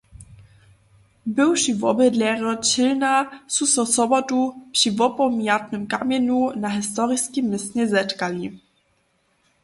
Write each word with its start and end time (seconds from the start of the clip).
Bywši 1.39 1.73
wobydlerjo 1.81 2.53
Čelna 2.69 3.11
su 3.55 3.67
so 3.73 3.85
sobotu 3.91 4.39
při 4.77 4.91
wopomjatnym 5.01 5.83
kamjenju 5.93 6.41
na 6.65 6.69
historiskim 6.79 7.45
městnje 7.51 7.87
zetkali. 7.93 8.49